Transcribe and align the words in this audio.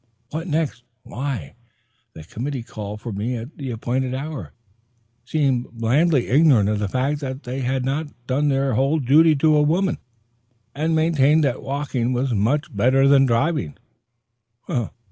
What 0.31 0.47
next? 0.47 0.81
Why, 1.03 1.53
the 2.13 2.23
committee 2.23 2.63
called 2.63 3.01
for 3.01 3.11
me 3.13 3.35
at 3.35 3.55
the 3.55 3.69
appointed 3.69 4.15
hour, 4.15 4.51
seemed 5.23 5.73
blandly 5.73 6.25
ignorant 6.25 6.69
of 6.69 6.79
the 6.79 6.87
fact 6.87 7.19
that 7.19 7.43
they 7.43 7.59
had 7.61 7.85
not 7.85 8.07
done 8.25 8.47
their 8.49 8.73
whole 8.73 8.97
duty 8.97 9.35
to 9.35 9.61
woman, 9.61 9.99
and 10.73 10.95
maintained 10.95 11.43
that 11.43 11.61
walking 11.61 12.13
was 12.13 12.33
much 12.33 12.75
better 12.75 13.07
than 13.07 13.27
driving. 13.27 13.77